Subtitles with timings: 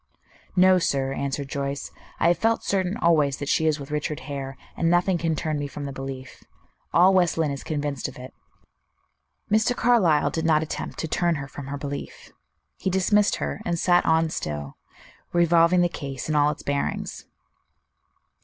[0.55, 4.57] "No, sir," answered Joyce; "I have felt certain always that she is with Richard Hare,
[4.75, 6.43] and nothing can turn me from the belief.
[6.91, 8.33] All West Lynne is convinced of it."
[9.51, 9.75] Mr.
[9.75, 12.31] Carlyle did not attempt to "turn her from her belief."
[12.79, 14.75] He dismissed her, and sat on still,
[15.33, 17.27] revolving the case in all its bearings.